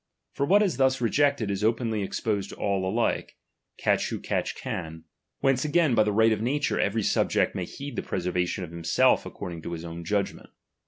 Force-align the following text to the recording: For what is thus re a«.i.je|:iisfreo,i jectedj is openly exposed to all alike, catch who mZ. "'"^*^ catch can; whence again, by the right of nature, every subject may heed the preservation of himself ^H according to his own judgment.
For 0.31 0.47
what 0.47 0.63
is 0.63 0.77
thus 0.77 0.99
re 0.99 1.09
a«.i.je|:iisfreo,i 1.11 1.35
jectedj 1.45 1.49
is 1.51 1.63
openly 1.63 2.01
exposed 2.01 2.49
to 2.49 2.55
all 2.55 2.89
alike, 2.89 3.37
catch 3.77 4.09
who 4.09 4.17
mZ. 4.17 4.19
"'"^*^ 4.23 4.23
catch 4.23 4.55
can; 4.55 5.03
whence 5.41 5.63
again, 5.63 5.93
by 5.93 6.01
the 6.01 6.11
right 6.11 6.31
of 6.31 6.41
nature, 6.41 6.79
every 6.79 7.03
subject 7.03 7.53
may 7.53 7.65
heed 7.65 7.95
the 7.95 8.01
preservation 8.01 8.63
of 8.63 8.71
himself 8.71 9.25
^H 9.25 9.25
according 9.27 9.61
to 9.61 9.73
his 9.73 9.85
own 9.85 10.03
judgment. 10.03 10.49